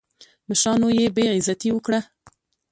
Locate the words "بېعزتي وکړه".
1.15-1.99